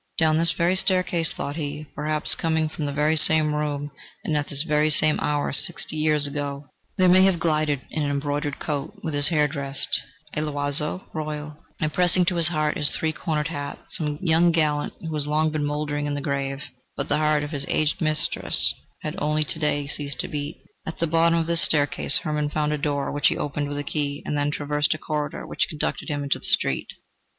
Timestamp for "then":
24.35-24.49